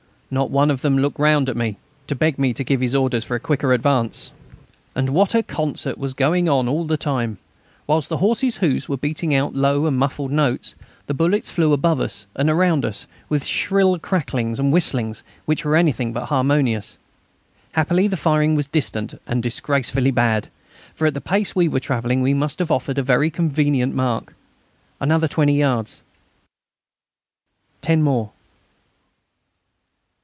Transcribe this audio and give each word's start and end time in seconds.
Not 0.33 0.49
one 0.49 0.71
of 0.71 0.79
them 0.79 0.97
looked 0.97 1.19
round 1.19 1.49
at 1.49 1.57
me 1.57 1.77
to 2.07 2.15
beg 2.15 2.39
me 2.39 2.53
to 2.53 2.63
give 2.63 2.81
orders 2.95 3.25
for 3.25 3.35
a 3.35 3.39
quicker 3.41 3.73
advance. 3.73 4.31
And 4.95 5.09
what 5.09 5.35
a 5.35 5.43
concert 5.43 5.97
was 5.97 6.13
going 6.13 6.47
on 6.47 6.69
all 6.69 6.85
the 6.85 6.95
time! 6.95 7.37
Whilst 7.85 8.07
the 8.07 8.15
horses' 8.23 8.55
hoofs 8.55 8.87
were 8.87 8.95
beating 8.95 9.35
out 9.35 9.55
low 9.55 9.85
and 9.87 9.97
muffled 9.97 10.31
notes, 10.31 10.73
the 11.07 11.13
bullets 11.13 11.49
flew 11.49 11.73
above 11.73 11.99
us 11.99 12.27
and 12.33 12.49
around 12.49 12.85
us, 12.85 13.07
with 13.27 13.43
shrill 13.43 13.99
cracklings 13.99 14.57
and 14.57 14.71
whistlings 14.71 15.23
which 15.45 15.65
were 15.65 15.75
anything 15.75 16.13
but 16.13 16.27
harmonious. 16.27 16.97
Happily 17.73 18.07
the 18.07 18.15
firing 18.15 18.55
was 18.55 18.67
distant 18.67 19.19
and 19.27 19.43
disgracefully 19.43 20.11
bad, 20.11 20.47
for 20.95 21.07
at 21.07 21.13
the 21.13 21.19
pace 21.19 21.57
we 21.57 21.67
were 21.67 21.81
travelling 21.81 22.21
we 22.21 22.33
must 22.33 22.59
have 22.59 22.71
offered 22.71 22.97
a 22.97 23.01
very 23.01 23.29
convenient 23.29 23.93
mark. 23.93 24.33
Another 25.01 25.27
20 25.27 25.57
yards! 25.59 25.99
Ten 27.81 28.01
more! 28.01 28.31